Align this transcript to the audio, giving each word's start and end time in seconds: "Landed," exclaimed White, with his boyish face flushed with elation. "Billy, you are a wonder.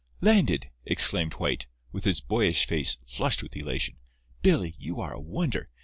"Landed," 0.19 0.71
exclaimed 0.83 1.35
White, 1.35 1.67
with 1.91 2.05
his 2.05 2.21
boyish 2.21 2.65
face 2.65 2.97
flushed 3.05 3.43
with 3.43 3.55
elation. 3.55 3.97
"Billy, 4.41 4.73
you 4.79 4.99
are 4.99 5.13
a 5.13 5.21
wonder. 5.21 5.67